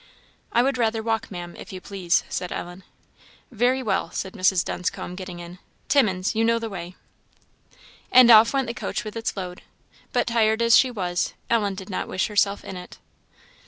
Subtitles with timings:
[0.51, 2.83] "I would rather walk, Maam, if you please," said Ellen.
[3.51, 4.65] "Very well," said Mrs.
[4.65, 6.95] Dunscombe, getting in; "Timmins, you know the way."
[8.11, 9.61] And off went the coach with its load;
[10.11, 12.97] but, tired as she was, Ellen did not wish herself in it.